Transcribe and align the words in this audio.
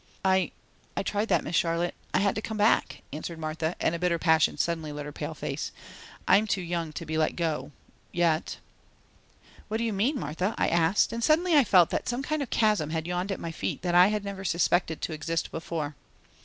"I 0.25 0.49
I 0.97 1.03
tried 1.03 1.27
that, 1.27 1.43
Miss 1.43 1.55
Charlotte. 1.55 1.93
I 2.11 2.21
had 2.21 2.33
to 2.33 2.41
come 2.41 2.57
back," 2.57 3.03
answered 3.13 3.37
Martha, 3.37 3.75
and 3.79 3.93
a 3.93 3.99
bitter 3.99 4.17
passion 4.17 4.57
suddenly 4.57 4.91
lit 4.91 5.05
her 5.05 5.11
pale 5.11 5.35
face. 5.35 5.71
"I'm 6.27 6.47
too 6.47 6.63
young 6.63 6.91
to 6.93 7.05
be 7.05 7.19
let 7.19 7.35
go 7.35 7.71
yet." 8.11 8.57
"What 9.67 9.77
do 9.77 9.83
you 9.83 9.93
mean, 9.93 10.19
Martha?" 10.19 10.55
I 10.57 10.69
asked, 10.69 11.13
and 11.13 11.23
suddenly 11.23 11.55
I 11.55 11.63
felt 11.63 11.91
that 11.91 12.09
some 12.09 12.23
kind 12.23 12.41
of 12.41 12.49
chasm 12.49 12.89
had 12.89 13.05
yawned 13.05 13.31
at 13.31 13.39
my 13.39 13.51
feet 13.51 13.83
that 13.83 13.93
I 13.93 14.07
had 14.07 14.25
never 14.25 14.43
suspected 14.43 15.01
to 15.03 15.13
exist 15.13 15.51
before. 15.51 15.93